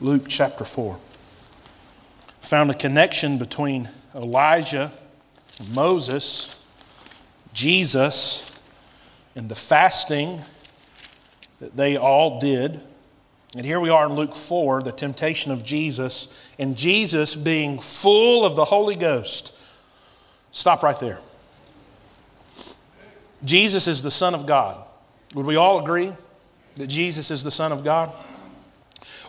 [0.00, 0.96] Luke chapter 4.
[2.40, 4.92] Found a connection between Elijah,
[5.74, 6.54] Moses,
[7.52, 8.62] Jesus,
[9.34, 10.40] and the fasting
[11.58, 12.80] that they all did.
[13.56, 18.44] And here we are in Luke 4, the temptation of Jesus, and Jesus being full
[18.44, 19.54] of the Holy Ghost.
[20.52, 21.18] Stop right there.
[23.44, 24.80] Jesus is the Son of God.
[25.34, 26.12] Would we all agree
[26.76, 28.12] that Jesus is the Son of God?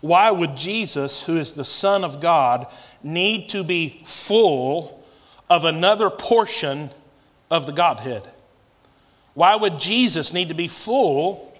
[0.01, 2.67] Why would Jesus, who is the Son of God,
[3.03, 5.03] need to be full
[5.49, 6.89] of another portion
[7.51, 8.23] of the Godhead?
[9.33, 11.53] Why would Jesus need to be full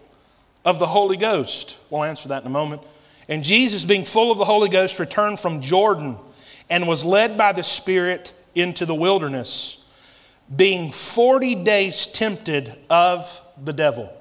[0.65, 1.85] of the Holy Ghost?
[1.89, 2.81] We'll answer that in a moment.
[3.27, 6.17] And Jesus, being full of the Holy Ghost, returned from Jordan
[6.69, 9.85] and was led by the Spirit into the wilderness,
[10.53, 14.13] being 40 days tempted of the devil.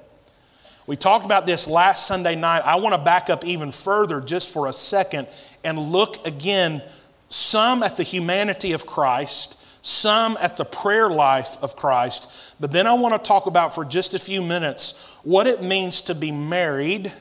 [0.89, 2.63] We talked about this last Sunday night.
[2.65, 5.27] I want to back up even further just for a second
[5.63, 6.81] and look again,
[7.27, 12.55] some at the humanity of Christ, some at the prayer life of Christ.
[12.59, 16.01] But then I want to talk about for just a few minutes what it means
[16.01, 17.13] to be married,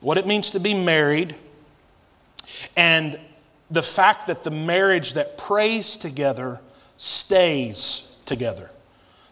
[0.00, 1.34] what it means to be married,
[2.76, 3.18] and
[3.70, 6.60] the fact that the marriage that prays together
[6.98, 8.70] stays together.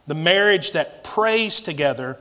[0.06, 2.16] The marriage that prays together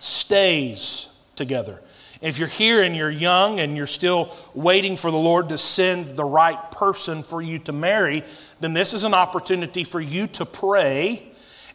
[0.00, 1.80] stays together.
[2.20, 6.16] If you're here and you're young and you're still waiting for the Lord to send
[6.16, 8.24] the right person for you to marry,
[8.60, 11.22] then this is an opportunity for you to pray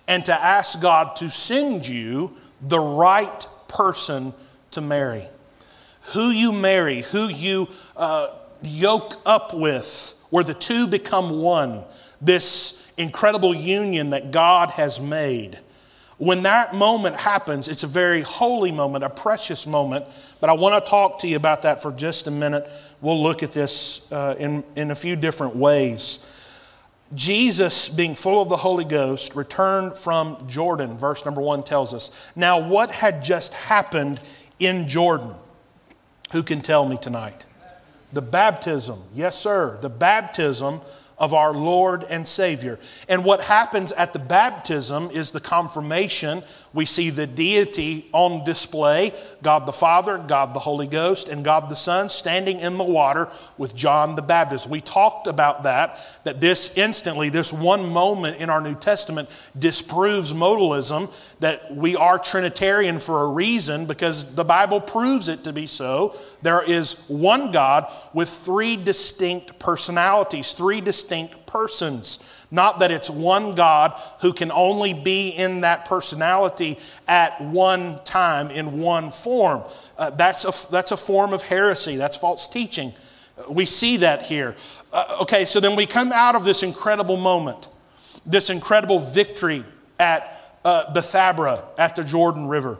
[0.07, 4.33] and to ask God to send you the right person
[4.71, 5.25] to marry.
[6.13, 7.67] Who you marry, who you
[7.97, 8.27] uh,
[8.61, 11.83] yoke up with, where the two become one,
[12.21, 15.57] this incredible union that God has made.
[16.17, 20.05] When that moment happens, it's a very holy moment, a precious moment.
[20.39, 22.67] But I want to talk to you about that for just a minute.
[23.02, 26.31] We'll look at this uh, in, in a few different ways.
[27.13, 32.31] Jesus, being full of the Holy Ghost, returned from Jordan, verse number one tells us.
[32.35, 34.19] Now, what had just happened
[34.57, 35.31] in Jordan?
[36.34, 37.45] Who can tell me tonight?
[38.12, 39.00] The baptism.
[39.13, 39.78] Yes, sir.
[39.81, 40.79] The baptism
[41.17, 42.79] of our Lord and Savior.
[43.07, 46.41] And what happens at the baptism is the confirmation.
[46.75, 51.69] We see the deity on display God the Father, God the Holy Ghost, and God
[51.69, 54.69] the Son standing in the water with John the Baptist.
[54.69, 60.34] We talked about that, that this instantly, this one moment in our New Testament disproves
[60.34, 61.09] modalism,
[61.40, 66.13] that we are Trinitarian for a reason because the Bible proves it to be so.
[66.42, 72.34] There is one God with three distinct personalities, three distinct persons.
[72.51, 78.50] Not that it's one God who can only be in that personality at one time
[78.50, 79.63] in one form.
[79.97, 82.91] Uh, that's, a, that's a form of heresy, that's false teaching.
[83.50, 84.56] We see that here.
[84.94, 87.67] Uh, okay, so then we come out of this incredible moment,
[88.25, 89.63] this incredible victory
[90.00, 90.31] at
[90.63, 92.79] uh, Bethabara at the Jordan River.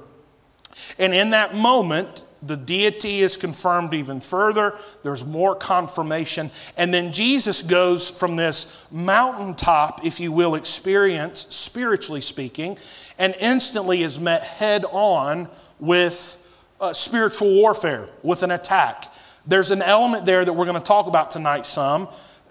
[1.00, 4.76] And in that moment, the deity is confirmed even further.
[5.04, 6.50] There's more confirmation.
[6.78, 12.78] And then Jesus goes from this mountaintop, if you will, experience, spiritually speaking,
[13.18, 16.42] and instantly is met head on with
[16.80, 19.06] uh, spiritual warfare, with an attack.
[19.48, 22.08] There's an element there that we're going to talk about tonight some.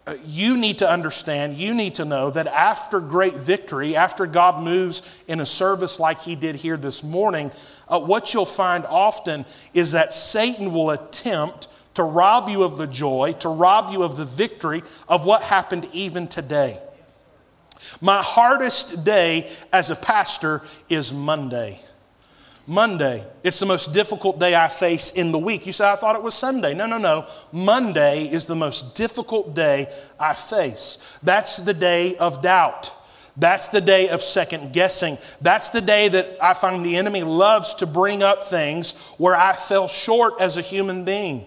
[0.06, 4.62] Uh, you need to understand, you need to know that after great victory, after God
[4.62, 7.50] moves in a service like He did here this morning,
[7.88, 12.86] uh, what you'll find often is that Satan will attempt to rob you of the
[12.86, 16.78] joy, to rob you of the victory of what happened even today.
[18.00, 21.80] My hardest day as a pastor is Monday.
[22.66, 25.66] Monday, it's the most difficult day I face in the week.
[25.66, 26.72] You say, I thought it was Sunday.
[26.72, 27.26] No, no, no.
[27.52, 29.86] Monday is the most difficult day
[30.18, 31.18] I face.
[31.22, 32.90] That's the day of doubt.
[33.36, 35.18] That's the day of second guessing.
[35.40, 39.54] That's the day that I find the enemy loves to bring up things where I
[39.54, 41.46] fell short as a human being.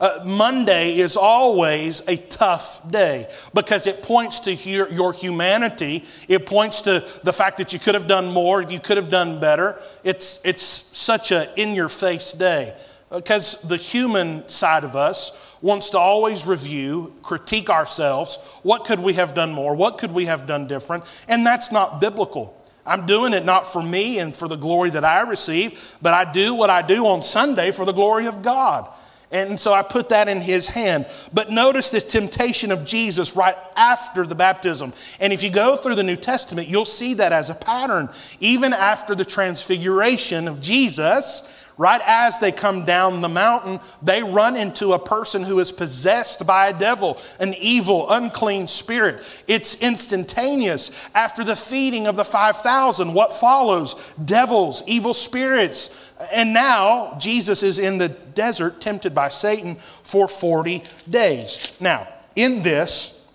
[0.00, 6.04] Uh, Monday is always a tough day because it points to your, your, humanity.
[6.28, 9.40] It points to the fact that you could have done more, you could have done
[9.40, 9.76] better.
[10.04, 12.76] It's, it's such a in your face day
[13.10, 18.60] because the human side of us wants to always review, critique ourselves.
[18.62, 19.74] What could we have done more?
[19.74, 21.04] What could we have done different?
[21.28, 22.54] And that's not biblical.
[22.86, 26.32] I'm doing it not for me and for the glory that I receive, but I
[26.32, 28.88] do what I do on Sunday for the glory of God.
[29.30, 31.06] And so I put that in his hand.
[31.34, 34.90] But notice this temptation of Jesus right after the baptism.
[35.20, 38.08] And if you go through the New Testament, you'll see that as a pattern.
[38.40, 44.56] Even after the transfiguration of Jesus, Right as they come down the mountain, they run
[44.56, 49.44] into a person who is possessed by a devil, an evil, unclean spirit.
[49.46, 51.08] It's instantaneous.
[51.14, 54.12] After the feeding of the 5,000, what follows?
[54.14, 56.12] Devils, evil spirits.
[56.34, 61.80] And now Jesus is in the desert, tempted by Satan for 40 days.
[61.80, 63.32] Now, in this,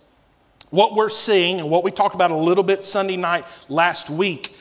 [0.70, 4.53] what we're seeing and what we talked about a little bit Sunday night last week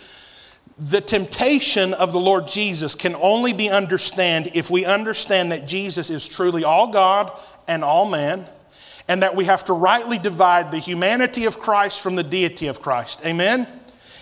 [0.78, 6.10] the temptation of the Lord Jesus can only be understood if we understand that Jesus
[6.10, 7.30] is truly all God
[7.68, 8.44] and all man,
[9.08, 12.80] and that we have to rightly divide the humanity of Christ from the deity of
[12.80, 13.24] Christ.
[13.26, 13.66] Amen?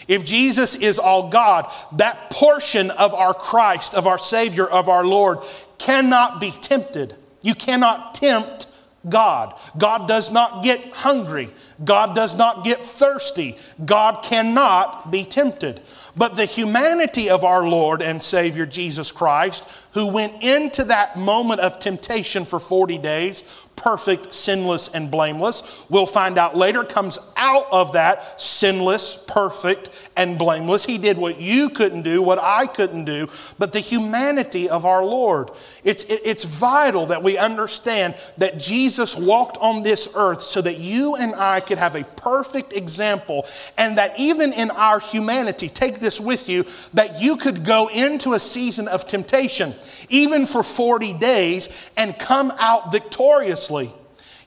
[0.09, 5.05] If Jesus is all God, that portion of our Christ, of our Savior, of our
[5.05, 5.39] Lord,
[5.79, 7.15] cannot be tempted.
[7.43, 8.67] You cannot tempt
[9.09, 9.55] God.
[9.79, 11.49] God does not get hungry.
[11.83, 13.57] God does not get thirsty.
[13.85, 15.81] God cannot be tempted.
[16.17, 21.61] But the humanity of our Lord and Savior Jesus Christ, who went into that moment
[21.61, 25.87] of temptation for 40 days, perfect, sinless, and blameless.
[25.89, 30.85] We'll find out later, comes out of that sinless, perfect, and blameless.
[30.85, 33.29] He did what you couldn't do, what I couldn't do,
[33.59, 35.51] but the humanity of our Lord.
[35.83, 41.17] It's, it's vital that we understand that Jesus walked on this earth so that you
[41.17, 43.47] and I could have a perfect example,
[43.79, 48.35] and that even in our humanity, take this with you, that you could go into
[48.35, 49.73] a season of temptation,
[50.11, 53.70] even for 40 days, and come out victorious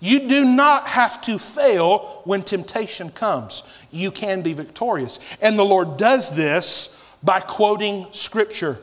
[0.03, 3.87] you do not have to fail when temptation comes.
[3.89, 5.37] You can be victorious.
[5.41, 8.77] And the Lord does this by quoting Scripture.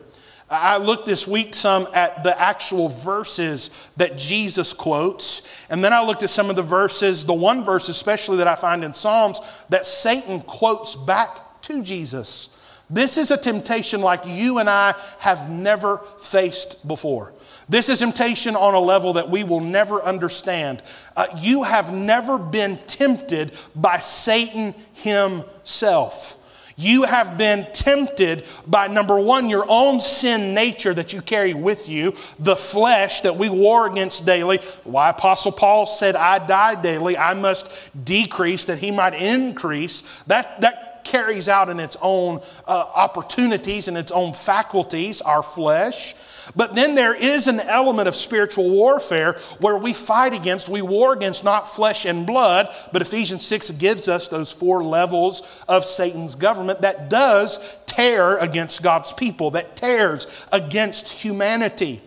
[0.48, 6.02] I looked this week some at the actual verses that Jesus quotes, and then I
[6.02, 9.66] looked at some of the verses, the one verse especially that I find in Psalms,
[9.68, 12.84] that Satan quotes back to Jesus.
[12.88, 17.32] This is a temptation like you and I have never faced before.
[17.70, 20.82] This is temptation on a level that we will never understand.
[21.16, 26.36] Uh, you have never been tempted by Satan himself.
[26.76, 31.88] You have been tempted by number one, your own sin nature that you carry with
[31.88, 34.58] you, the flesh that we war against daily.
[34.82, 40.24] Why Apostle Paul said, I die daily, I must decrease that he might increase.
[40.24, 46.14] That, that carries out in its own uh, opportunities and its own faculties, our flesh.
[46.56, 51.12] But then there is an element of spiritual warfare where we fight against, we war
[51.12, 56.34] against not flesh and blood, but Ephesians 6 gives us those four levels of Satan's
[56.34, 62.00] government that does tear against God's people, that tears against humanity.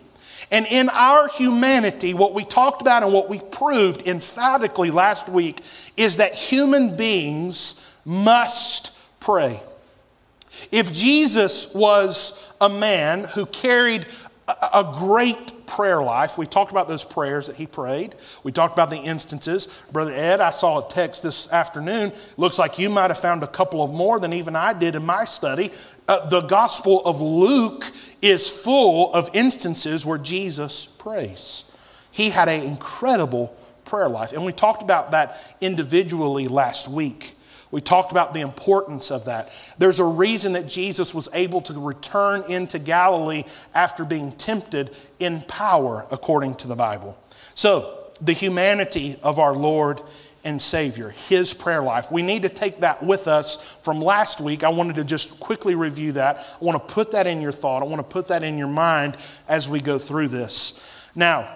[0.50, 5.60] And in our humanity, what we talked about and what we proved emphatically last week
[5.96, 9.60] is that human beings must pray.
[10.70, 14.06] If Jesus was a man who carried
[14.46, 16.36] a great prayer life.
[16.36, 18.14] We talked about those prayers that he prayed.
[18.42, 19.86] We talked about the instances.
[19.92, 22.12] Brother Ed, I saw a text this afternoon.
[22.36, 25.06] Looks like you might have found a couple of more than even I did in
[25.06, 25.70] my study.
[26.06, 27.84] Uh, the Gospel of Luke
[28.20, 31.70] is full of instances where Jesus prays.
[32.12, 34.32] He had an incredible prayer life.
[34.32, 37.33] And we talked about that individually last week.
[37.74, 39.50] We talked about the importance of that.
[39.78, 43.42] There's a reason that Jesus was able to return into Galilee
[43.74, 47.18] after being tempted in power, according to the Bible.
[47.56, 50.00] So, the humanity of our Lord
[50.44, 52.12] and Savior, His prayer life.
[52.12, 54.62] We need to take that with us from last week.
[54.62, 56.36] I wanted to just quickly review that.
[56.38, 58.68] I want to put that in your thought, I want to put that in your
[58.68, 59.16] mind
[59.48, 61.10] as we go through this.
[61.16, 61.50] Now,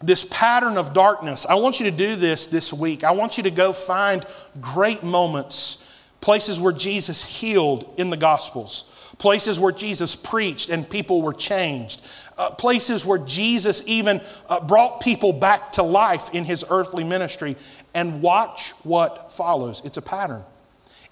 [0.00, 1.46] this pattern of darkness.
[1.46, 3.04] I want you to do this this week.
[3.04, 4.24] I want you to go find
[4.60, 11.22] great moments, places where Jesus healed in the Gospels, places where Jesus preached and people
[11.22, 16.64] were changed, uh, places where Jesus even uh, brought people back to life in his
[16.70, 17.56] earthly ministry,
[17.94, 19.84] and watch what follows.
[19.84, 20.42] It's a pattern.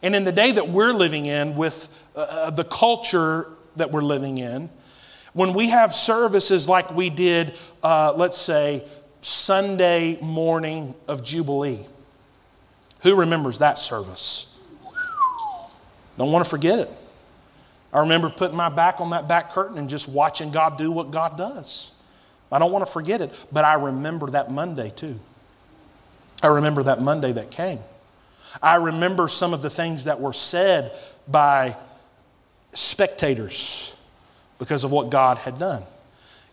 [0.02, 4.02] And in the day that we're living in, with uh, uh the culture that we're
[4.02, 4.70] living in,
[5.36, 7.52] when we have services like we did,
[7.82, 8.82] uh, let's say,
[9.20, 11.86] Sunday morning of Jubilee,
[13.02, 14.66] who remembers that service?
[16.16, 16.88] Don't want to forget it.
[17.92, 21.10] I remember putting my back on that back curtain and just watching God do what
[21.10, 21.94] God does.
[22.50, 25.20] I don't want to forget it, but I remember that Monday too.
[26.42, 27.80] I remember that Monday that came.
[28.62, 30.92] I remember some of the things that were said
[31.28, 31.76] by
[32.72, 33.95] spectators
[34.58, 35.82] because of what God had done.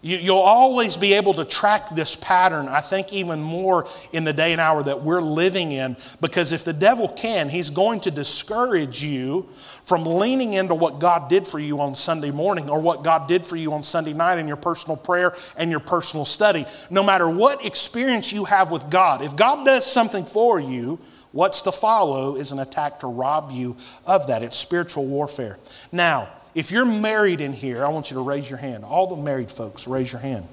[0.06, 4.34] You, will always be able to track this pattern, I think, even more in the
[4.34, 5.96] day and hour that we're living in.
[6.20, 9.44] Because if the devil can, he's going to discourage you
[9.86, 13.46] from leaning into what God did for you on Sunday morning or what God did
[13.46, 16.66] for you on Sunday night in your personal prayer and your personal study.
[16.90, 21.00] No matter what experience you have with God, if God does something for you,
[21.32, 24.44] what's to follow is an attack to rob you of that.
[24.44, 25.60] It's spiritual warfare.
[25.94, 28.84] Now, if you're married in here, I want you to raise your hand.
[28.84, 30.48] All the married folks, raise your hand.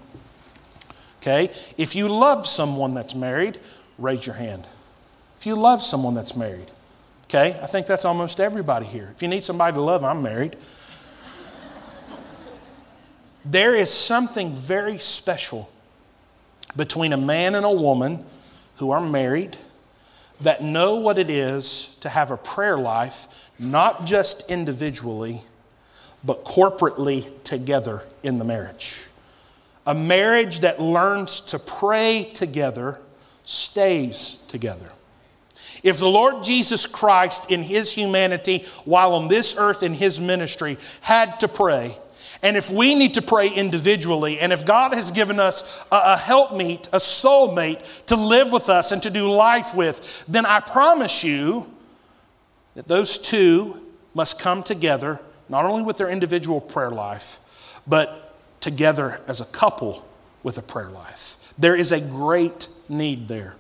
[1.18, 1.44] Okay?
[1.76, 3.58] If you love someone that's married,
[3.98, 4.66] raise your hand.
[5.36, 6.70] If you love someone that's married,
[7.24, 7.58] okay?
[7.62, 9.08] I think that's almost everybody here.
[9.14, 10.56] If you need somebody to love, I'm married.
[13.44, 15.70] There is something very special
[16.76, 18.24] between a man and a woman
[18.76, 19.56] who are married
[20.42, 25.40] that know what it is to have a prayer life, not just individually,
[26.24, 29.06] but corporately together in the marriage.
[29.86, 33.00] A marriage that learns to pray together
[33.44, 34.90] stays together.
[35.82, 40.76] If the Lord Jesus Christ, in his humanity, while on this earth in his ministry,
[41.00, 41.96] had to pray,
[42.42, 46.16] and if we need to pray individually, and if God has given us a, a
[46.16, 51.24] helpmeet, a soulmate to live with us and to do life with, then I promise
[51.24, 51.70] you
[52.74, 53.80] that those two
[54.14, 55.20] must come together
[55.50, 60.06] not only with their individual prayer life, but together as a couple
[60.42, 61.52] with a prayer life.
[61.58, 63.56] There is a great need there.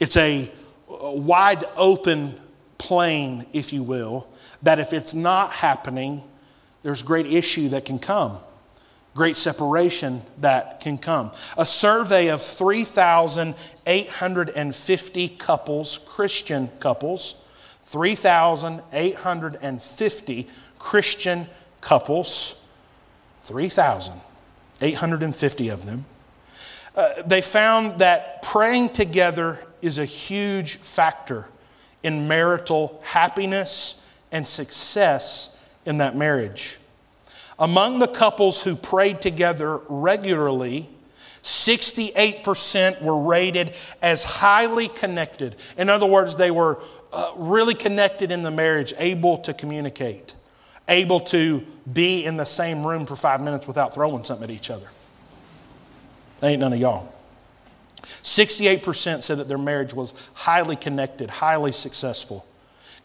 [0.00, 0.50] It's a
[0.88, 2.34] wide open
[2.78, 4.28] plain, if you will,
[4.62, 6.22] that if it's not happening,
[6.82, 8.38] there's great issue that can come,
[9.14, 11.32] great separation that can come.
[11.56, 17.44] A survey of 3,850 couples, Christian couples,
[17.82, 21.46] 3,850 Christian
[21.80, 22.70] couples,
[23.42, 26.04] 3,850 of them.
[26.96, 31.48] Uh, they found that praying together is a huge factor
[32.02, 35.54] in marital happiness and success
[35.86, 36.78] in that marriage.
[37.58, 40.88] Among the couples who prayed together regularly,
[41.42, 45.56] 68% were rated as highly connected.
[45.76, 46.80] In other words, they were
[47.12, 50.34] uh, really connected in the marriage, able to communicate
[50.88, 54.70] able to be in the same room for five minutes without throwing something at each
[54.70, 54.86] other.
[56.42, 57.12] ain't none of y'all.
[58.02, 62.46] 68% said that their marriage was highly connected, highly successful,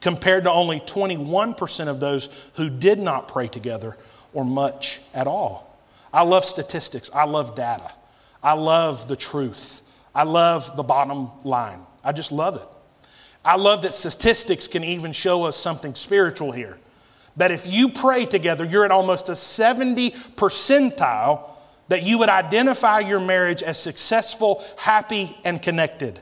[0.01, 3.97] compared to only 21% of those who did not pray together
[4.33, 5.77] or much at all.
[6.13, 7.13] I love statistics.
[7.13, 7.91] I love data.
[8.41, 9.81] I love the truth.
[10.13, 11.79] I love the bottom line.
[12.03, 12.67] I just love it.
[13.45, 16.77] I love that statistics can even show us something spiritual here
[17.37, 21.49] that if you pray together, you're at almost a 70 percentile
[21.89, 26.19] that you would identify your marriage as successful, happy, and connected.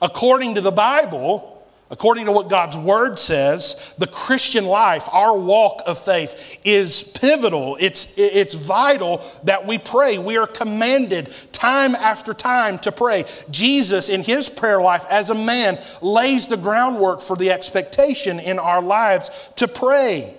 [0.00, 1.55] According to the Bible,
[1.88, 7.76] According to what God's word says, the Christian life, our walk of faith, is pivotal.
[7.78, 10.18] It's, it's vital that we pray.
[10.18, 13.24] We are commanded time after time to pray.
[13.50, 18.58] Jesus, in his prayer life as a man, lays the groundwork for the expectation in
[18.58, 20.34] our lives to pray.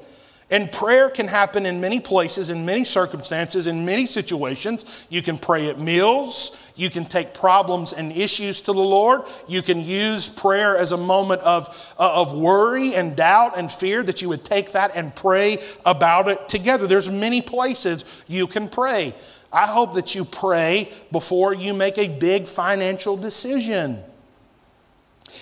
[0.50, 5.08] And prayer can happen in many places, in many circumstances, in many situations.
[5.10, 6.67] You can pray at meals.
[6.78, 9.24] You can take problems and issues to the Lord.
[9.48, 11.68] You can use prayer as a moment of,
[12.00, 15.58] uh, of worry and doubt and fear that you would take that and pray
[15.88, 16.86] about it together.
[16.86, 19.16] There's many places you can pray.
[19.52, 23.98] I hope that you pray before you make a big financial decision.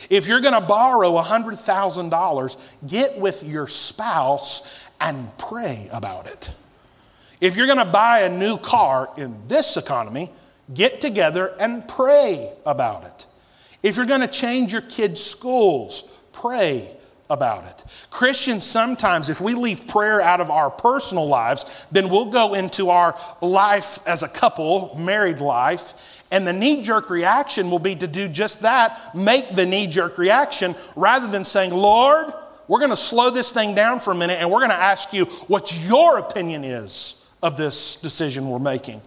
[0.09, 6.51] If you're going to borrow $100,000, get with your spouse and pray about it.
[7.41, 10.31] If you're going to buy a new car in this economy,
[10.73, 13.27] get together and pray about it.
[13.83, 16.89] If you're going to change your kids' schools, pray
[17.29, 17.83] about it.
[18.09, 22.89] Christians, sometimes, if we leave prayer out of our personal lives, then we'll go into
[22.89, 28.07] our life as a couple, married life, and the knee jerk reaction will be to
[28.07, 32.33] do just that, make the knee jerk reaction, rather than saying, Lord,
[32.67, 35.13] we're going to slow this thing down for a minute and we're going to ask
[35.13, 39.01] you what your opinion is of this decision we're making.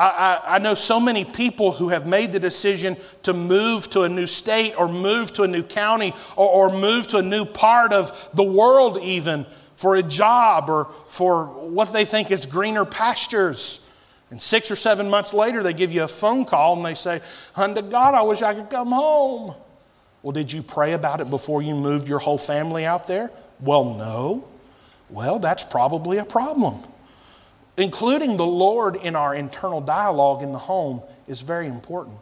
[0.00, 4.02] I, I, I, know so many people who have made the decision to move to
[4.02, 7.44] a new state or move to a new county or, or move to a new
[7.44, 12.86] part of the world, even for a job or for what they think is greener
[12.86, 13.86] pastures.
[14.30, 17.20] And six or seven months later, they give you a phone call and they say,
[17.54, 19.54] Unto God, I wish I could come home.
[20.22, 23.30] Well, did you pray about it before you moved your whole family out there?
[23.60, 24.48] Well, no.
[25.10, 26.78] Well, that's probably a problem.
[27.80, 32.16] Including the Lord in our internal dialogue in the home, is very important.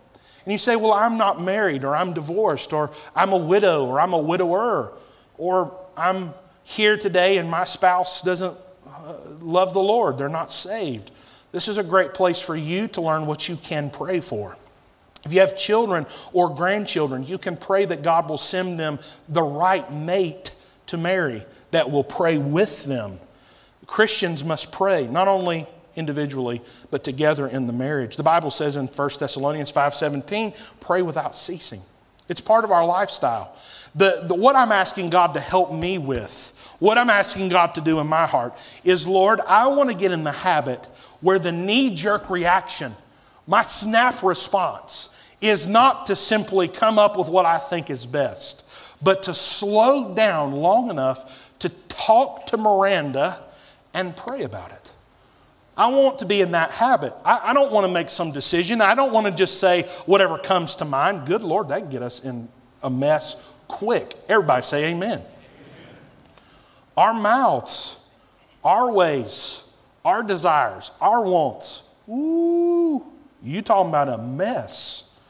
[0.44, 4.00] And you say, Well, I'm not married, or I'm divorced, or I'm a widow, or
[4.00, 4.92] I'm a widower,
[5.36, 6.32] or I'm
[6.68, 8.54] here today and my spouse doesn't
[8.86, 11.10] uh, love the Lord, they're not saved.
[11.50, 14.54] This is a great place for you to learn what you can pray for.
[15.24, 18.98] If you have children or grandchildren, you can pray that God will send them
[19.28, 20.54] the right mate
[20.86, 23.18] to marry that will pray with them.
[23.88, 25.66] Christians must pray, not only
[25.96, 28.16] individually, but together in the marriage.
[28.16, 31.80] The Bible says in 1 Thessalonians 5:17, pray without ceasing.
[32.28, 33.52] It's part of our lifestyle.
[33.94, 37.80] The, the, what I'm asking God to help me with, what I'm asking God to
[37.80, 38.52] do in my heart
[38.84, 40.86] is, Lord, I want to get in the habit
[41.22, 42.92] where the knee jerk reaction,
[43.46, 49.02] my snap response, is not to simply come up with what I think is best,
[49.02, 53.40] but to slow down long enough to talk to Miranda
[53.94, 54.92] and pray about it.
[55.76, 57.12] I want to be in that habit.
[57.24, 58.80] I, I don't want to make some decision.
[58.80, 61.26] I don't want to just say whatever comes to mind.
[61.26, 62.48] Good Lord, that can get us in
[62.82, 64.12] a mess quick.
[64.28, 65.20] Everybody say amen.
[65.20, 65.26] amen.
[66.96, 68.10] Our mouths,
[68.64, 71.96] our ways, our desires, our wants.
[72.08, 73.04] Ooh,
[73.40, 75.20] you talking about a mess.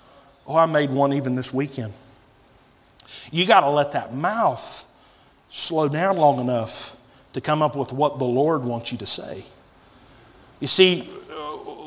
[0.47, 1.93] Oh, I made one even this weekend.
[3.31, 4.85] You got to let that mouth
[5.51, 6.99] slow down long enough
[7.33, 9.45] to come up with what the Lord wants you to say.
[10.61, 11.09] You see,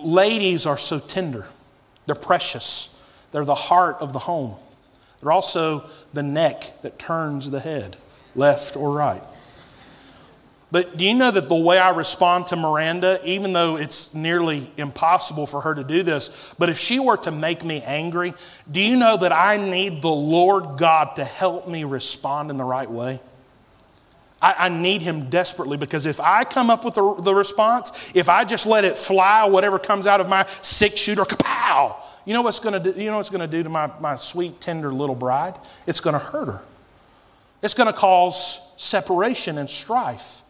[0.03, 1.45] ladies are so tender,
[2.05, 2.97] they're precious,
[3.31, 4.55] they're the heart of the home.
[5.21, 7.95] They're also the neck that turns the head,
[8.35, 9.21] left or right.
[10.71, 14.69] But do you know that the way I respond to Miranda, even though it's nearly
[14.77, 18.33] impossible for her to do this, but if she were to make me angry,
[18.71, 22.63] do you know that I need the Lord God to help me respond in the
[22.63, 23.19] right way?
[24.41, 28.29] I, I need Him desperately because if I come up with the, the response, if
[28.29, 31.95] I just let it fly, whatever comes out of my six shooter, kapow,
[32.25, 32.99] you know what's going to do?
[32.99, 35.55] You know what's going to do to my, my sweet, tender little bride?
[35.87, 36.61] It's going to hurt her.
[37.63, 40.43] It's going to cause separation and strife.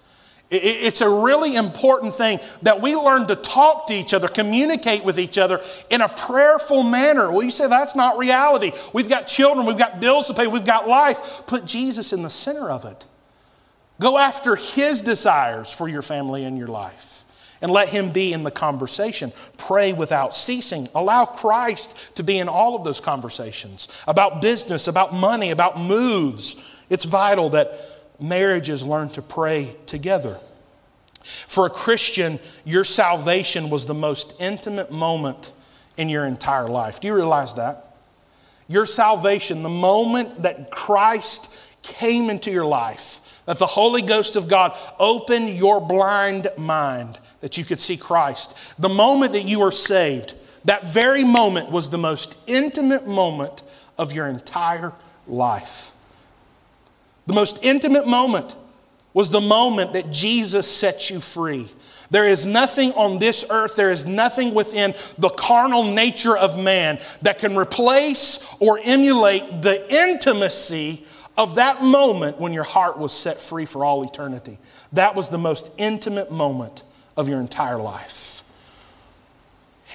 [0.53, 5.17] It's a really important thing that we learn to talk to each other, communicate with
[5.17, 7.31] each other in a prayerful manner.
[7.31, 8.73] Well, you say that's not reality.
[8.93, 11.43] We've got children, we've got bills to pay, we've got life.
[11.47, 13.05] Put Jesus in the center of it.
[13.99, 17.25] Go after His desires for your family and your life
[17.61, 19.31] and let Him be in the conversation.
[19.57, 20.87] Pray without ceasing.
[20.95, 26.85] Allow Christ to be in all of those conversations about business, about money, about moves.
[26.89, 27.73] It's vital that
[28.19, 30.37] marriages learn to pray together.
[31.23, 35.51] For a Christian, your salvation was the most intimate moment
[35.97, 36.99] in your entire life.
[36.99, 37.95] Do you realize that?
[38.67, 44.47] Your salvation, the moment that Christ came into your life, that the Holy Ghost of
[44.47, 49.71] God opened your blind mind that you could see Christ, the moment that you were
[49.71, 53.61] saved, that very moment was the most intimate moment
[53.97, 54.93] of your entire
[55.27, 55.91] life.
[57.27, 58.55] The most intimate moment
[59.13, 61.67] was the moment that Jesus set you free.
[62.09, 66.99] There is nothing on this earth, there is nothing within the carnal nature of man
[67.21, 71.03] that can replace or emulate the intimacy
[71.41, 74.59] of that moment when your heart was set free for all eternity.
[74.93, 76.83] That was the most intimate moment
[77.17, 78.47] of your entire life.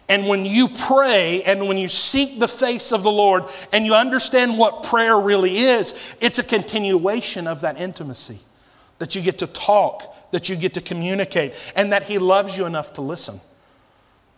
[0.09, 3.95] And when you pray and when you seek the face of the Lord and you
[3.95, 8.41] understand what prayer really is, it's a continuation of that intimacy.
[8.99, 12.67] That you get to talk, that you get to communicate, and that He loves you
[12.67, 13.39] enough to listen.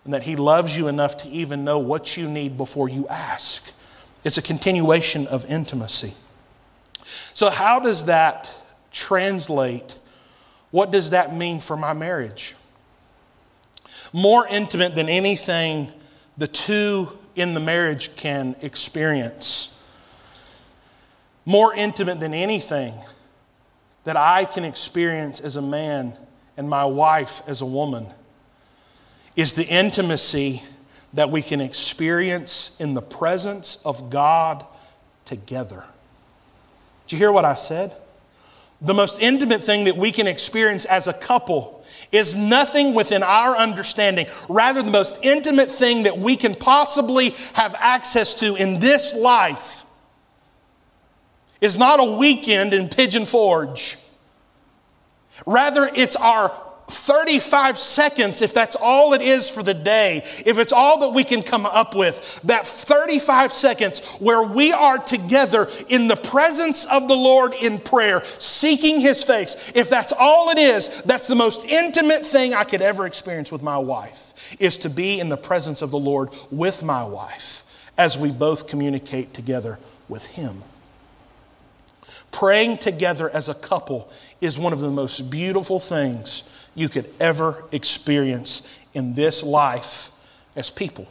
[0.04, 3.74] And that He loves you enough to even know what you need before you ask.
[4.24, 6.12] It's a continuation of intimacy.
[7.08, 8.52] So, how does that
[8.90, 9.96] translate?
[10.70, 12.54] What does that mean for my marriage?
[14.12, 15.88] more intimate than anything
[16.36, 19.74] the two in the marriage can experience.
[21.44, 22.94] More intimate than anything
[24.04, 26.14] that I can experience as a man
[26.56, 28.06] and my wife as a woman
[29.36, 30.62] is the intimacy
[31.14, 34.66] that we can experience in the presence of God
[35.24, 35.84] together.
[37.08, 37.94] Did you hear what I said?
[38.82, 43.56] The most intimate thing that we can experience as a couple is nothing within our
[43.56, 44.26] understanding.
[44.50, 49.84] Rather, the most intimate thing that we can possibly have access to in this life
[51.62, 53.96] is not a weekend in Pigeon Forge.
[55.46, 56.52] Rather, it's our
[56.88, 61.22] 35 seconds, if that's all it is for the day, if it's all that we
[61.22, 67.06] can come up with, that 35 seconds where we are together in the presence of
[67.06, 71.66] the Lord in prayer, seeking His face, if that's all it is, that's the most
[71.66, 75.82] intimate thing I could ever experience with my wife, is to be in the presence
[75.82, 80.62] of the Lord with my wife as we both communicate together with Him.
[82.30, 86.47] Praying together as a couple is one of the most beautiful things
[86.78, 90.14] you could ever experience in this life
[90.56, 91.06] as people.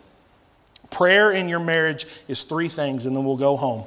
[0.89, 3.85] Prayer in your marriage is three things, and then we'll go home.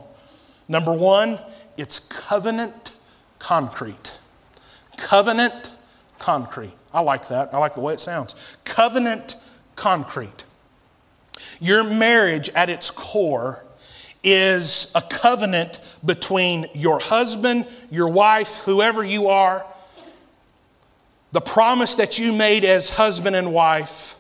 [0.69, 1.39] Number one,
[1.77, 2.97] it's covenant
[3.39, 4.19] concrete.
[4.99, 5.73] Covenant
[6.19, 6.75] concrete.
[6.93, 7.55] I like that.
[7.55, 8.59] I like the way it sounds.
[8.65, 9.37] Covenant
[9.77, 10.45] concrete.
[11.61, 13.65] Your marriage at its core
[14.23, 19.65] is a covenant between your husband, your wife, whoever you are,
[21.33, 24.17] the promise that you made as husband and wife,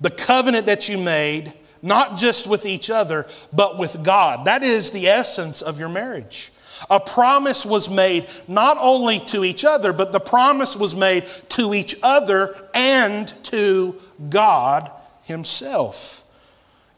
[0.00, 4.46] the covenant that you made, not just with each other, but with God.
[4.46, 6.50] That is the essence of your marriage.
[6.90, 11.72] A promise was made not only to each other, but the promise was made to
[11.74, 13.94] each other and to
[14.28, 14.90] God
[15.24, 16.22] Himself.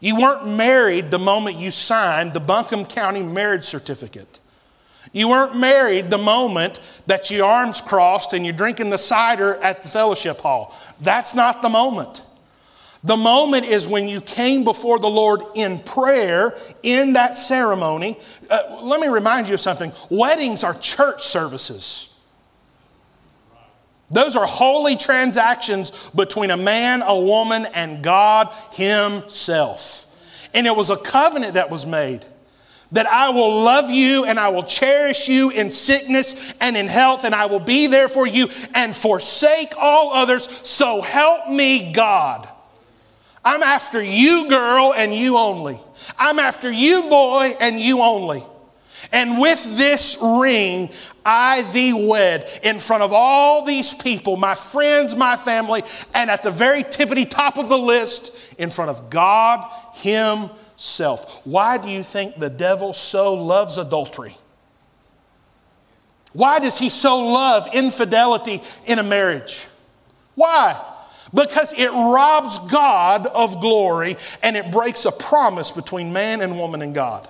[0.01, 4.38] You weren't married the moment you signed the Buncombe County marriage certificate.
[5.11, 9.81] You weren't married the moment that your arms crossed and you're drinking the cider at
[9.81, 10.75] the fellowship hall.
[11.01, 12.23] That's not the moment.
[13.03, 18.19] The moment is when you came before the Lord in prayer in that ceremony.
[18.49, 22.09] Uh, let me remind you of something weddings are church services.
[24.11, 30.49] Those are holy transactions between a man, a woman, and God Himself.
[30.53, 32.25] And it was a covenant that was made
[32.91, 37.23] that I will love you and I will cherish you in sickness and in health,
[37.23, 40.49] and I will be there for you and forsake all others.
[40.49, 42.47] So help me, God.
[43.45, 45.79] I'm after you, girl, and you only.
[46.17, 48.43] I'm after you, boy, and you only.
[49.13, 50.89] And with this ring,
[51.25, 56.43] I thee wed in front of all these people, my friends, my family, and at
[56.43, 59.63] the very tippity top of the list, in front of God
[59.95, 61.45] Himself self.
[61.45, 64.35] Why do you think the devil so loves adultery?
[66.33, 69.67] Why does he so love infidelity in a marriage?
[70.35, 70.81] Why?
[71.33, 76.81] Because it robs God of glory and it breaks a promise between man and woman
[76.81, 77.27] and God.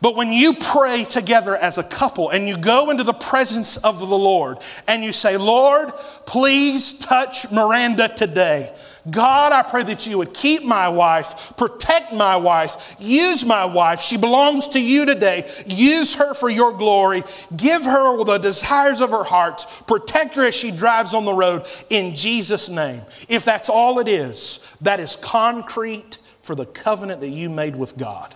[0.00, 3.98] But when you pray together as a couple and you go into the presence of
[3.98, 5.90] the Lord and you say, Lord,
[6.26, 8.72] please touch Miranda today.
[9.10, 14.00] God, I pray that you would keep my wife, protect my wife, use my wife.
[14.00, 15.44] She belongs to you today.
[15.66, 17.22] Use her for your glory.
[17.56, 19.64] Give her the desires of her heart.
[19.86, 23.00] Protect her as she drives on the road in Jesus' name.
[23.28, 27.98] If that's all it is, that is concrete for the covenant that you made with
[27.98, 28.34] God.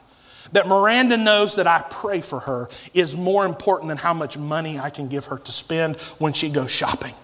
[0.53, 4.79] That Miranda knows that I pray for her is more important than how much money
[4.79, 7.15] I can give her to spend when she goes shopping.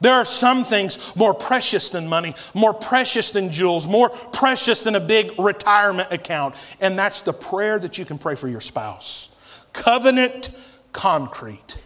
[0.00, 4.94] There are some things more precious than money, more precious than jewels, more precious than
[4.94, 6.54] a big retirement account.
[6.80, 9.66] And that's the prayer that you can pray for your spouse.
[9.72, 10.48] Covenant
[10.92, 11.76] concrete.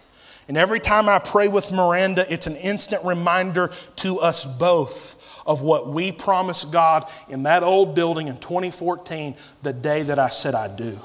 [0.47, 5.63] And every time I pray with Miranda, it's an instant reminder to us both of
[5.63, 10.55] what we promised God in that old building in 2014, the day that I said
[10.55, 10.99] I do.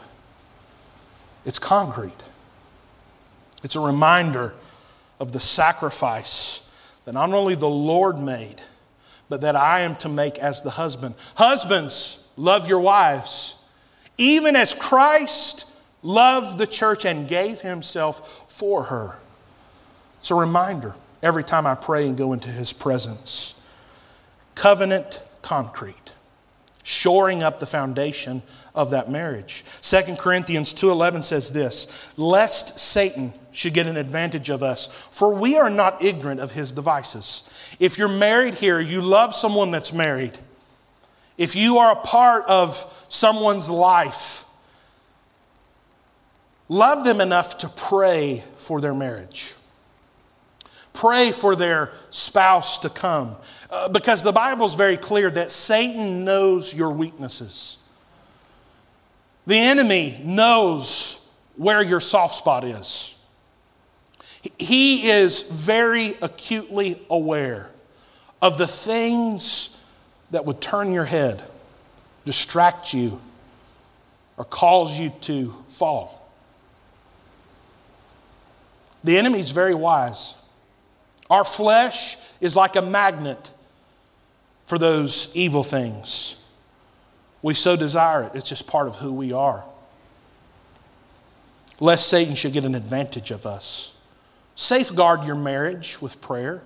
[1.45, 2.23] It's concrete.
[3.63, 4.54] It's a reminder
[5.19, 6.65] of the sacrifice
[7.06, 8.62] that not only the Lord made,
[9.30, 11.15] but that I am to make as the husband.
[11.36, 13.69] Husbands, love your wives,
[14.17, 19.17] even as Christ loved the church and gave himself for her.
[20.17, 23.58] It's a reminder every time I pray and go into his presence.
[24.59, 26.11] Covenant concrete,
[26.83, 28.41] shoring up the foundation
[28.75, 29.63] of that marriage.
[29.81, 35.57] 2 Corinthians 2:11 says this, lest Satan should get an advantage of us, for we
[35.57, 37.77] are not ignorant of his devices.
[37.79, 40.37] If you're married here, you love someone that's married.
[41.37, 42.75] If you are a part of
[43.07, 44.43] someone's life,
[46.67, 49.55] love them enough to pray for their marriage.
[50.91, 53.37] Pray for their spouse to come.
[53.71, 57.88] Uh, because the Bible is very clear that Satan knows your weaknesses.
[59.45, 63.15] The enemy knows where your soft spot is.
[64.58, 67.69] He is very acutely aware
[68.41, 69.86] of the things
[70.32, 71.43] that would turn your head,
[72.25, 73.19] distract you,
[74.38, 76.32] or cause you to fall.
[79.03, 80.36] The enemy is very wise.
[81.29, 83.51] Our flesh is like a magnet
[84.69, 86.47] for those evil things.
[87.41, 89.65] We so desire it, it's just part of who we are.
[91.79, 94.08] Lest Satan should get an advantage of us.
[94.53, 96.62] Safeguard your marriage with prayer.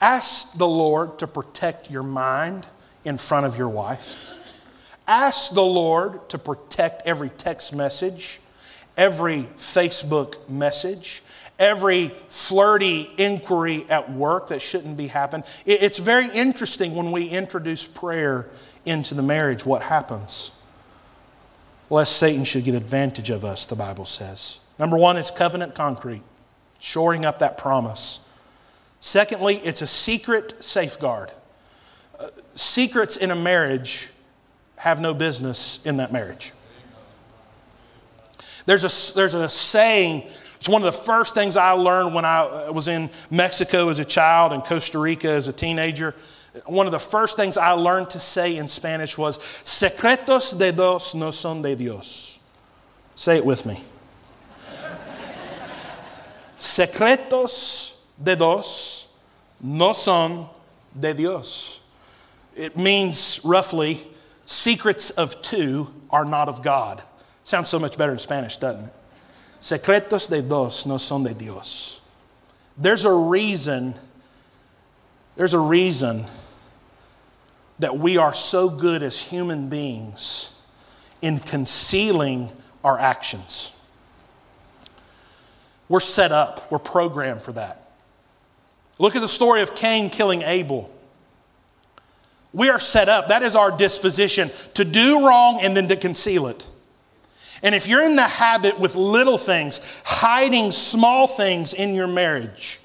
[0.00, 2.66] Ask the Lord to protect your mind
[3.04, 4.18] in front of your wife.
[5.06, 8.40] Ask the Lord to protect every text message,
[8.96, 11.22] every Facebook message,
[11.58, 15.44] every flirty inquiry at work that shouldn't be happening.
[15.66, 18.48] It's very interesting when we introduce prayer
[18.84, 20.54] into the marriage, what happens.
[21.90, 24.72] Lest Satan should get advantage of us, the Bible says.
[24.78, 26.22] Number one, it's covenant concrete,
[26.78, 28.24] shoring up that promise.
[29.00, 31.30] Secondly, it's a secret safeguard.
[32.54, 34.10] Secrets in a marriage
[34.76, 36.52] have no business in that marriage.
[38.66, 42.40] There's a, there's a saying it's one of the first things I learned when I
[42.40, 46.16] uh, was in Mexico as a child and Costa Rica as a teenager.
[46.66, 51.14] One of the first things I learned to say in Spanish was, Secretos de dos
[51.14, 52.50] no son de Dios.
[53.14, 53.74] Say it with me.
[56.56, 59.24] Secretos de dos
[59.62, 60.48] no son
[60.98, 61.88] de Dios.
[62.56, 63.98] It means roughly,
[64.44, 67.00] secrets of two are not of God.
[67.44, 68.92] Sounds so much better in Spanish, doesn't it?
[69.60, 72.08] Secretos de dos no son de Dios.
[72.76, 73.94] There's a reason,
[75.36, 76.24] there's a reason
[77.80, 80.66] that we are so good as human beings
[81.22, 82.50] in concealing
[82.84, 83.74] our actions.
[85.88, 87.82] We're set up, we're programmed for that.
[88.98, 90.90] Look at the story of Cain killing Abel.
[92.52, 96.46] We are set up, that is our disposition to do wrong and then to conceal
[96.46, 96.66] it.
[97.62, 102.80] And if you're in the habit with little things, hiding small things in your marriage,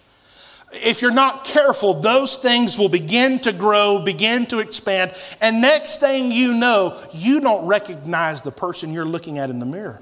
[0.74, 6.00] if you're not careful, those things will begin to grow, begin to expand, and next
[6.00, 10.02] thing you know, you don't recognize the person you're looking at in the mirror.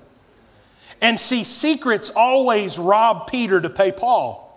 [1.02, 4.51] And see, secrets always rob Peter to pay Paul.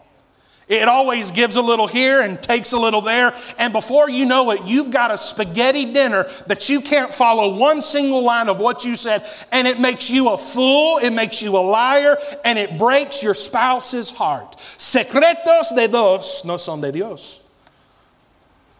[0.67, 3.35] It always gives a little here and takes a little there.
[3.59, 7.83] And before you know it, you've got a spaghetti dinner that you can't follow one
[7.83, 9.23] single line of what you said.
[9.53, 13.35] And it makes you a fool, it makes you a liar, and it breaks your
[13.35, 14.57] spouse's heart.
[14.57, 17.43] Secretos de dos no son de Dios.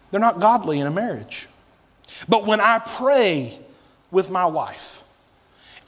[0.09, 1.47] They're not godly in a marriage.
[2.27, 3.55] But when I pray
[4.09, 5.03] with my wife,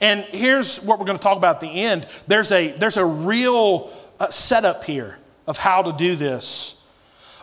[0.00, 3.04] and here's what we're going to talk about at the end there's a, there's a
[3.04, 5.17] real uh, setup here
[5.48, 6.94] of how to do this.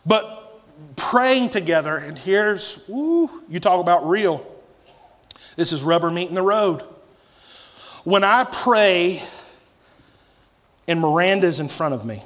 [0.05, 0.61] But
[0.95, 4.45] praying together, and here's, you talk about real.
[5.55, 6.81] This is rubber meeting the road.
[8.03, 9.19] When I pray
[10.87, 12.21] and Miranda's in front of me,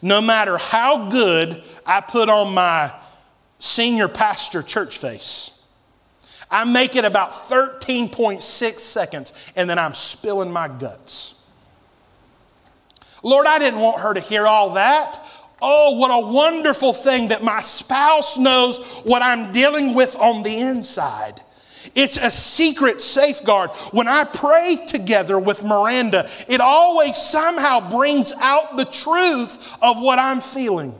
[0.00, 2.92] no matter how good I put on my
[3.58, 5.70] senior pastor church face,
[6.50, 8.40] I make it about 13.6
[8.78, 11.35] seconds and then I'm spilling my guts.
[13.26, 15.18] Lord, I didn't want her to hear all that.
[15.60, 20.60] Oh, what a wonderful thing that my spouse knows what I'm dealing with on the
[20.60, 21.40] inside.
[21.96, 23.70] It's a secret safeguard.
[23.90, 30.20] When I pray together with Miranda, it always somehow brings out the truth of what
[30.20, 30.94] I'm feeling.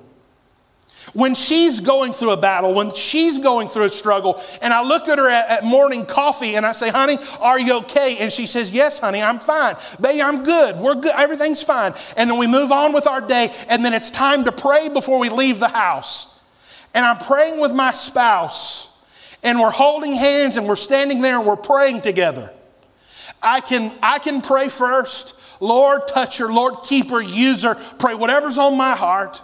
[1.16, 5.08] When she's going through a battle, when she's going through a struggle, and I look
[5.08, 8.18] at her at, at, morning coffee and I say, honey, are you okay?
[8.20, 9.76] And she says, yes, honey, I'm fine.
[9.98, 10.76] Baby, I'm good.
[10.76, 11.14] We're good.
[11.16, 11.94] Everything's fine.
[12.18, 15.18] And then we move on with our day, and then it's time to pray before
[15.18, 16.54] we leave the house.
[16.92, 21.46] And I'm praying with my spouse, and we're holding hands and we're standing there and
[21.46, 22.52] we're praying together.
[23.42, 25.62] I can, I can pray first.
[25.62, 26.52] Lord, touch her.
[26.52, 27.74] Lord, keep her, use her.
[27.98, 29.40] Pray whatever's on my heart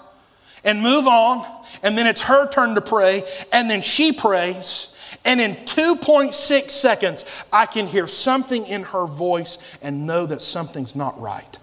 [0.65, 1.45] and move on.
[1.83, 3.23] And then it's her turn to pray.
[3.53, 5.19] And then she prays.
[5.25, 10.97] And in 2.6 seconds, I can hear something in her voice and know that something's
[10.97, 11.59] not right.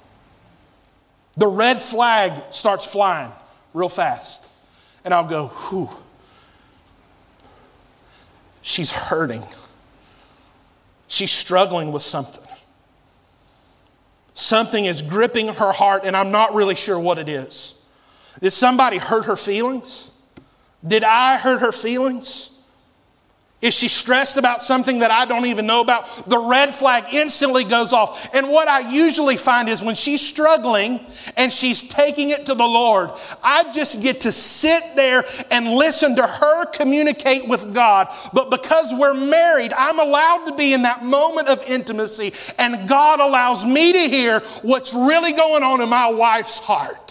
[1.37, 3.31] The red flag starts flying
[3.73, 4.49] real fast.
[5.05, 5.89] And I'll go, whew.
[8.61, 9.43] She's hurting.
[11.07, 12.43] She's struggling with something.
[14.33, 17.89] Something is gripping her heart, and I'm not really sure what it is.
[18.41, 20.08] Did somebody hurt her feelings?
[20.85, 22.55] Did I hurt her feelings?
[23.61, 26.05] Is she stressed about something that I don't even know about?
[26.27, 28.33] The red flag instantly goes off.
[28.33, 31.01] And what I usually find is when she's struggling
[31.35, 33.09] and she's taking it to the Lord,
[33.43, 38.07] I just get to sit there and listen to her communicate with God.
[38.33, 43.19] But because we're married, I'm allowed to be in that moment of intimacy, and God
[43.19, 47.08] allows me to hear what's really going on in my wife's heart.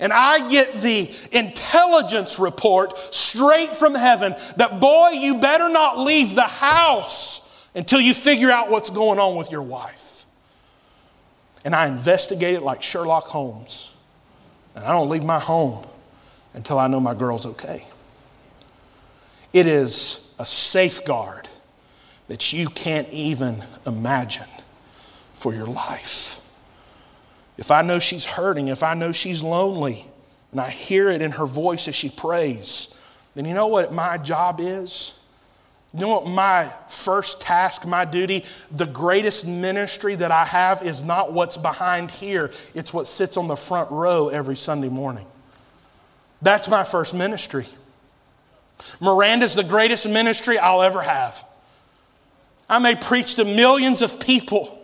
[0.00, 6.34] And I get the intelligence report straight from heaven that, boy, you better not leave
[6.34, 10.24] the house until you figure out what's going on with your wife.
[11.64, 13.96] And I investigate it like Sherlock Holmes.
[14.74, 15.84] And I don't leave my home
[16.54, 17.84] until I know my girl's okay.
[19.52, 21.48] It is a safeguard
[22.28, 24.46] that you can't even imagine
[25.32, 26.47] for your life.
[27.58, 30.04] If I know she's hurting, if I know she's lonely,
[30.52, 32.94] and I hear it in her voice as she prays,
[33.34, 35.14] then you know what my job is?
[35.92, 41.04] You know what my first task, my duty, the greatest ministry that I have is
[41.04, 45.26] not what's behind here, it's what sits on the front row every Sunday morning.
[46.40, 47.66] That's my first ministry.
[49.00, 51.42] Miranda's the greatest ministry I'll ever have.
[52.68, 54.77] I may preach to millions of people.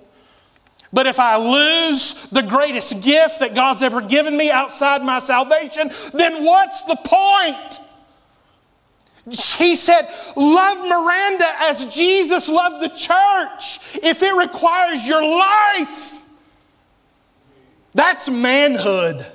[0.94, 5.90] But if I lose the greatest gift that God's ever given me outside my salvation,
[6.12, 7.80] then what's the point?
[9.58, 10.02] He said,
[10.36, 13.98] Love Miranda as Jesus loved the church.
[14.04, 16.26] If it requires your life,
[17.92, 19.26] that's manhood.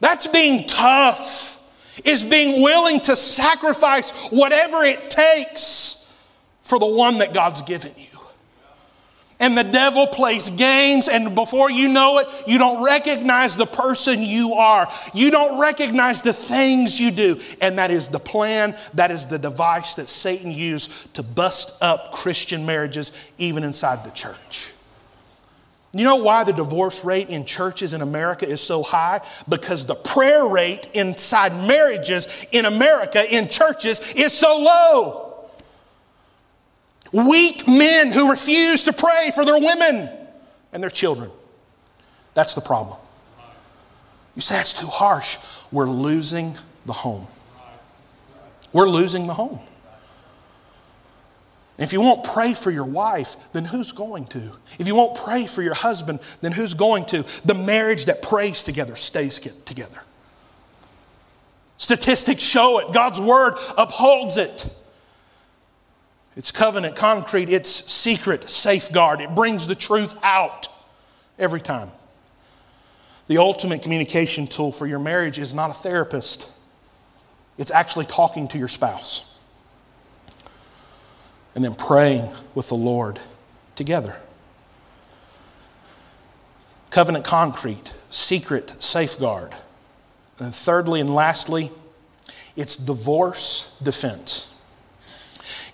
[0.00, 6.14] That's being tough, is being willing to sacrifice whatever it takes
[6.60, 8.11] for the one that God's given you
[9.42, 14.22] and the devil plays games, and before you know it, you don't recognize the person
[14.22, 14.88] you are.
[15.12, 17.40] You don't recognize the things you do.
[17.60, 22.12] And that is the plan, that is the device that Satan used to bust up
[22.12, 24.74] Christian marriages, even inside the church.
[25.92, 29.20] You know why the divorce rate in churches in America is so high?
[29.48, 35.31] Because the prayer rate inside marriages in America in churches is so low.
[37.12, 40.08] Weak men who refuse to pray for their women
[40.72, 41.30] and their children.
[42.34, 42.98] That's the problem.
[44.34, 45.38] You say that's too harsh.
[45.70, 46.54] We're losing
[46.86, 47.26] the home.
[48.72, 49.60] We're losing the home.
[51.78, 54.52] If you won't pray for your wife, then who's going to?
[54.78, 57.22] If you won't pray for your husband, then who's going to?
[57.44, 60.00] The marriage that prays together stays together.
[61.76, 64.72] Statistics show it, God's word upholds it.
[66.36, 69.20] It's covenant concrete, it's secret safeguard.
[69.20, 70.68] It brings the truth out
[71.38, 71.88] every time.
[73.26, 76.50] The ultimate communication tool for your marriage is not a therapist,
[77.58, 79.28] it's actually talking to your spouse
[81.54, 83.18] and then praying with the Lord
[83.74, 84.16] together.
[86.90, 89.52] Covenant concrete, secret safeguard.
[90.38, 91.70] And thirdly and lastly,
[92.56, 94.41] it's divorce defense.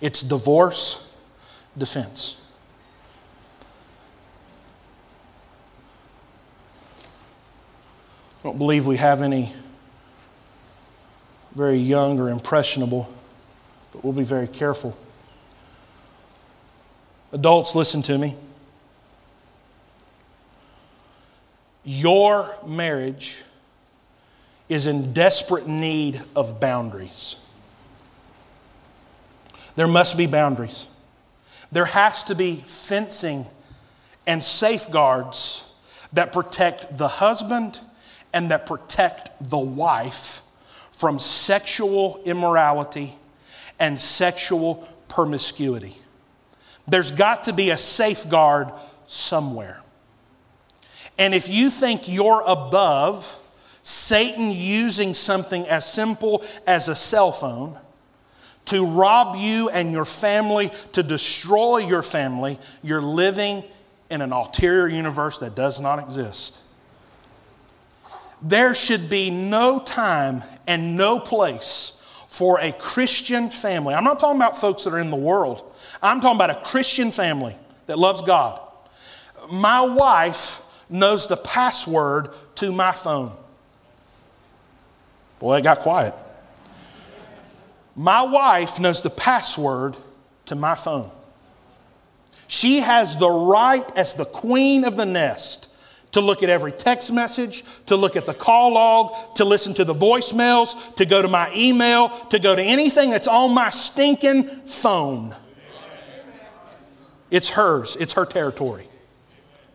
[0.01, 1.05] It's divorce
[1.77, 2.35] defense.
[8.39, 9.51] I don't believe we have any
[11.53, 13.11] very young or impressionable,
[13.91, 14.97] but we'll be very careful.
[17.33, 18.35] Adults, listen to me.
[21.83, 23.43] Your marriage
[24.69, 27.48] is in desperate need of boundaries.
[29.79, 30.89] There must be boundaries.
[31.71, 33.45] There has to be fencing
[34.27, 35.73] and safeguards
[36.11, 37.79] that protect the husband
[38.33, 40.41] and that protect the wife
[40.91, 43.13] from sexual immorality
[43.79, 45.95] and sexual promiscuity.
[46.85, 48.67] There's got to be a safeguard
[49.07, 49.79] somewhere.
[51.17, 53.23] And if you think you're above
[53.81, 57.77] Satan using something as simple as a cell phone,
[58.69, 63.63] to rob you and your family, to destroy your family, you're living
[64.09, 66.67] in an ulterior universe that does not exist.
[68.41, 71.95] There should be no time and no place
[72.29, 73.95] for a Christian family.
[73.95, 75.63] I'm not talking about folks that are in the world,
[76.01, 77.55] I'm talking about a Christian family
[77.87, 78.59] that loves God.
[79.51, 83.31] My wife knows the password to my phone.
[85.39, 86.13] Boy, it got quiet.
[87.95, 89.95] My wife knows the password
[90.45, 91.09] to my phone.
[92.47, 95.75] She has the right, as the queen of the nest,
[96.13, 99.83] to look at every text message, to look at the call log, to listen to
[99.83, 104.43] the voicemails, to go to my email, to go to anything that's on my stinking
[104.43, 105.35] phone.
[107.29, 108.87] It's hers, it's her territory.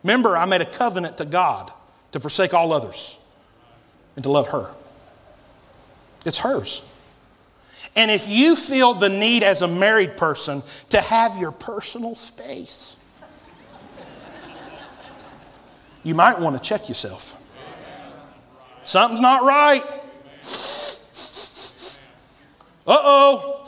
[0.03, 1.71] Remember, I made a covenant to God
[2.11, 3.25] to forsake all others
[4.15, 4.71] and to love her.
[6.25, 6.91] It's hers.
[7.95, 12.97] And if you feel the need as a married person to have your personal space,
[16.03, 17.41] you might want to check yourself.
[18.83, 19.83] Something's not right.
[22.87, 23.61] Uh oh.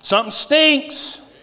[0.00, 1.36] Something stinks.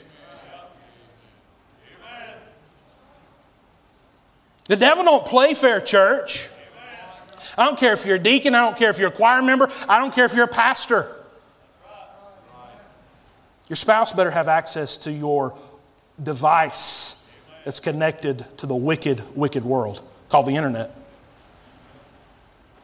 [4.68, 6.55] The devil don't play fair church.
[7.58, 9.70] I don't care if you're a deacon, I don't care if you're a choir member,
[9.88, 11.08] I don't care if you're a pastor.
[13.70, 15.58] Your spouse better have access to your
[16.22, 17.32] device
[17.64, 20.92] that's connected to the wicked, wicked world called the internet.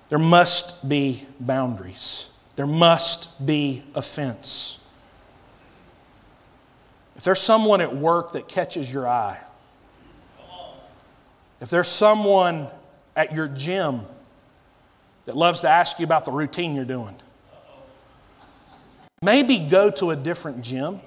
[0.10, 2.38] There must be boundaries.
[2.56, 4.78] There must be offense.
[7.16, 9.40] If there's someone at work that catches your eye,
[11.62, 12.68] if there's someone
[13.16, 14.02] at your gym
[15.26, 17.16] that loves to ask you about the routine you're doing,
[19.24, 21.00] maybe go to a different gym.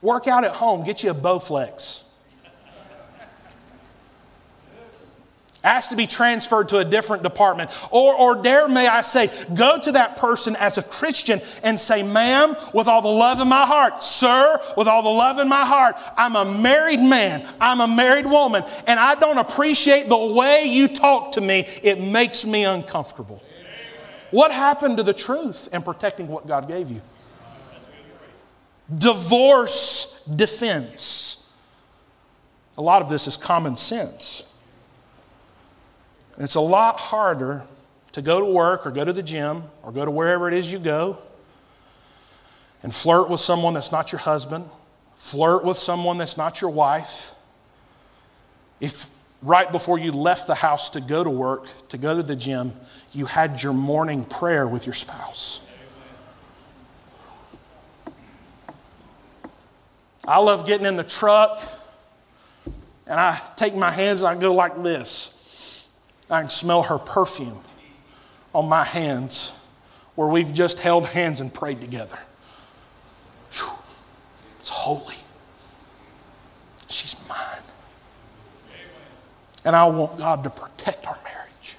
[0.00, 2.07] Work out at home, get you a Bowflex.
[5.64, 7.70] Asked to be transferred to a different department.
[7.90, 12.02] Or, or dare may I say, go to that person as a Christian and say,
[12.02, 15.64] ma'am, with all the love in my heart, sir, with all the love in my
[15.64, 20.64] heart, I'm a married man, I'm a married woman, and I don't appreciate the way
[20.66, 21.64] you talk to me.
[21.82, 23.42] It makes me uncomfortable.
[24.30, 27.00] What happened to the truth and protecting what God gave you?
[28.96, 31.56] Divorce defense.
[32.76, 34.57] A lot of this is common sense.
[36.38, 37.64] And it's a lot harder
[38.12, 40.70] to go to work or go to the gym or go to wherever it is
[40.70, 41.18] you go
[42.84, 44.64] and flirt with someone that's not your husband,
[45.16, 47.34] flirt with someone that's not your wife.
[48.80, 52.36] If right before you left the house to go to work, to go to the
[52.36, 52.70] gym,
[53.10, 55.64] you had your morning prayer with your spouse.
[60.28, 61.60] I love getting in the truck
[63.08, 65.34] and I take my hands and I go like this.
[66.30, 67.58] I can smell her perfume
[68.54, 69.72] on my hands
[70.14, 72.18] where we've just held hands and prayed together.
[73.52, 73.68] Whew.
[74.58, 75.14] It's holy.
[76.88, 77.62] She's mine.
[79.64, 81.76] And I want God to protect our marriage.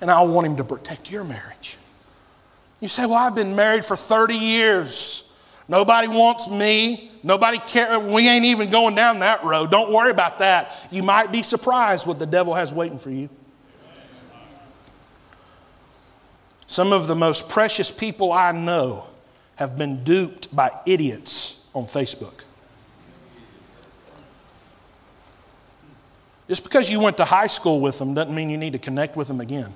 [0.00, 1.78] And I want Him to protect your marriage.
[2.80, 5.28] You say, Well, I've been married for 30 years.
[5.68, 7.10] Nobody wants me.
[7.22, 7.98] Nobody care.
[8.00, 9.70] We ain't even going down that road.
[9.70, 10.88] Don't worry about that.
[10.90, 13.30] You might be surprised what the devil has waiting for you.
[16.72, 19.04] Some of the most precious people I know
[19.56, 22.44] have been duped by idiots on Facebook.
[26.48, 29.16] Just because you went to high school with them doesn't mean you need to connect
[29.16, 29.70] with them again.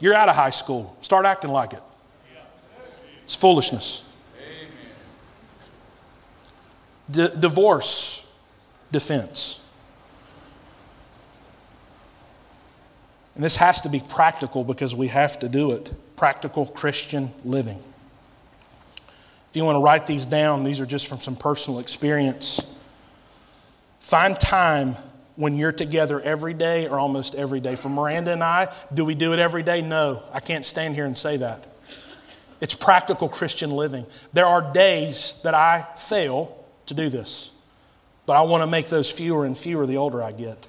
[0.00, 0.96] You're out of high school.
[1.00, 1.82] Start acting like it.
[3.22, 4.12] It's foolishness.
[7.08, 8.44] D- divorce
[8.90, 9.59] defense.
[13.34, 15.92] And this has to be practical because we have to do it.
[16.16, 17.78] Practical Christian living.
[19.48, 22.76] If you want to write these down, these are just from some personal experience.
[23.98, 24.94] Find time
[25.36, 27.74] when you're together every day or almost every day.
[27.74, 29.82] For Miranda and I, do we do it every day?
[29.82, 30.22] No.
[30.32, 31.66] I can't stand here and say that.
[32.60, 34.06] It's practical Christian living.
[34.32, 36.56] There are days that I fail
[36.86, 37.64] to do this,
[38.26, 40.68] but I want to make those fewer and fewer the older I get.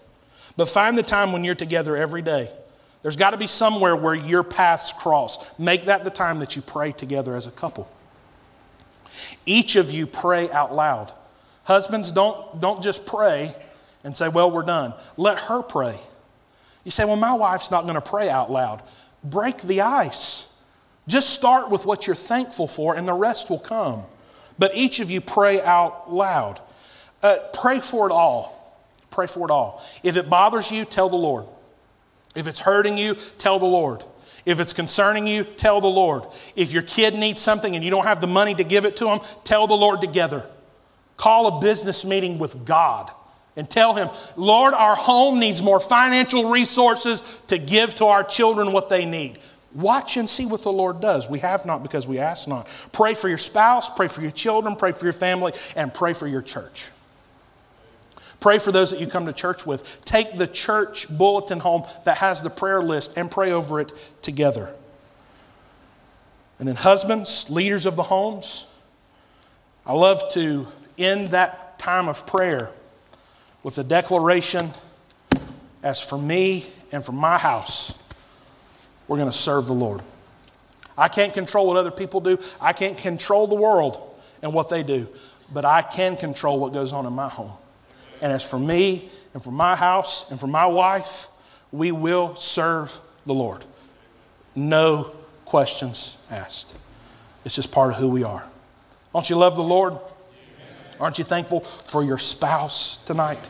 [0.62, 2.48] But find the time when you're together every day.
[3.02, 5.58] There's got to be somewhere where your paths cross.
[5.58, 7.90] Make that the time that you pray together as a couple.
[9.48, 11.12] Each of you pray out loud.
[11.64, 13.56] Husbands, don't, don't just pray
[14.04, 14.94] and say, Well, we're done.
[15.18, 15.98] Let her pray.
[16.84, 18.84] You say, Well, my wife's not going to pray out loud.
[19.24, 20.62] Break the ice.
[21.08, 24.04] Just start with what you're thankful for, and the rest will come.
[24.60, 26.60] But each of you pray out loud.
[27.24, 28.51] Uh, pray for it all.
[29.12, 29.84] Pray for it all.
[30.04, 31.46] If it bothers you, tell the Lord.
[32.36, 34.04] If it's hurting you, tell the Lord.
[34.46, 36.24] If it's concerning you, tell the Lord.
[36.56, 39.06] If your kid needs something and you don't have the money to give it to
[39.06, 40.46] them, tell the Lord together.
[41.18, 43.12] Call a business meeting with God
[43.56, 48.72] and tell Him, Lord, our home needs more financial resources to give to our children
[48.72, 49.38] what they need.
[49.76, 51.30] Watch and see what the Lord does.
[51.30, 52.68] We have not because we ask not.
[52.92, 56.28] Pray for your spouse, pray for your children, pray for your family, and pray for
[56.28, 56.90] your church.
[58.42, 60.04] Pray for those that you come to church with.
[60.04, 64.70] Take the church bulletin home that has the prayer list and pray over it together.
[66.60, 68.68] And then, husbands, leaders of the homes,
[69.86, 70.68] I love to
[70.98, 72.72] end that time of prayer
[73.64, 74.62] with a declaration
[75.84, 78.08] as for me and for my house,
[79.08, 80.02] we're going to serve the Lord.
[80.98, 83.98] I can't control what other people do, I can't control the world
[84.42, 85.08] and what they do,
[85.54, 87.52] but I can control what goes on in my home.
[88.22, 91.28] And as for me and for my house and for my wife,
[91.72, 93.64] we will serve the Lord.
[94.56, 95.12] No
[95.46, 96.78] questions asked.
[97.46, 98.48] It's just part of who we are.
[99.14, 99.98] Don't you love the Lord?
[101.00, 103.50] Aren't you thankful for your spouse tonight?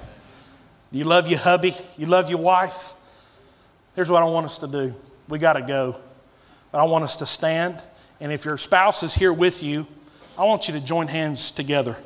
[0.91, 1.73] You love your hubby?
[1.97, 2.93] You love your wife?
[3.95, 4.95] Here's what I want us to do.
[5.27, 5.95] We got to go.
[6.71, 7.81] But I want us to stand.
[8.21, 9.85] And if your spouse is here with you,
[10.37, 11.97] I want you to join hands together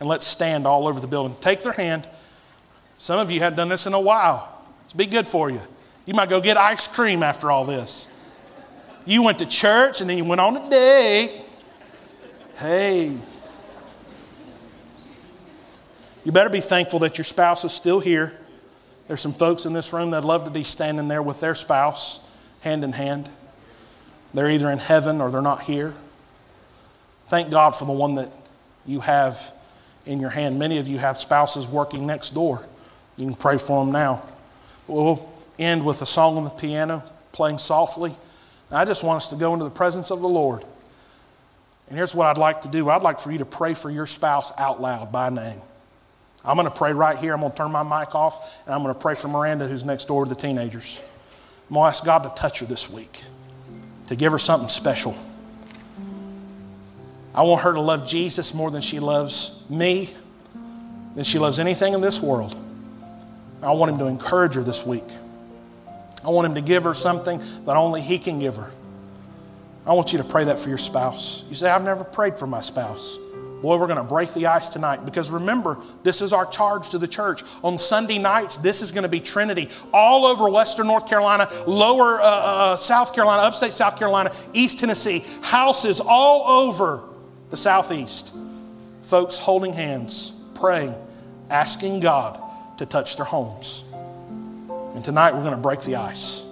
[0.00, 1.36] and let's stand all over the building.
[1.40, 2.06] Take their hand.
[2.98, 4.62] Some of you haven't done this in a while.
[4.84, 5.60] It's be good for you.
[6.06, 8.10] You might go get ice cream after all this.
[9.06, 11.42] You went to church and then you went on a date.
[12.56, 13.16] Hey.
[16.24, 18.38] You better be thankful that your spouse is still here.
[19.08, 22.34] There's some folks in this room that love to be standing there with their spouse,
[22.62, 23.28] hand in hand.
[24.32, 25.94] They're either in heaven or they're not here.
[27.26, 28.30] Thank God for the one that
[28.86, 29.36] you have
[30.06, 30.58] in your hand.
[30.58, 32.66] Many of you have spouses working next door.
[33.16, 34.22] You can pray for them now.
[34.86, 35.28] We'll
[35.58, 37.02] end with a song on the piano,
[37.32, 38.14] playing softly.
[38.70, 40.64] I just want us to go into the presence of the Lord.
[41.88, 44.06] And here's what I'd like to do I'd like for you to pray for your
[44.06, 45.60] spouse out loud by name.
[46.44, 47.32] I'm going to pray right here.
[47.32, 49.84] I'm going to turn my mic off, and I'm going to pray for Miranda, who's
[49.84, 51.02] next door to the teenagers.
[51.68, 53.22] I'm going to ask God to touch her this week,
[54.08, 55.14] to give her something special.
[57.34, 60.08] I want her to love Jesus more than she loves me,
[61.14, 62.56] than she loves anything in this world.
[63.62, 65.04] I want him to encourage her this week.
[66.24, 68.70] I want him to give her something that only he can give her.
[69.86, 71.46] I want you to pray that for your spouse.
[71.50, 73.18] You say, I've never prayed for my spouse.
[73.60, 76.98] Boy, we're going to break the ice tonight because remember, this is our charge to
[76.98, 77.42] the church.
[77.62, 82.20] On Sunday nights, this is going to be Trinity all over Western North Carolina, lower
[82.20, 87.02] uh, uh, uh, South Carolina, upstate South Carolina, East Tennessee, houses all over
[87.54, 88.36] the Southeast.
[89.02, 90.92] Folks holding hands, praying,
[91.50, 92.40] asking God
[92.78, 93.94] to touch their homes.
[94.96, 96.43] And tonight we're going to break the ice.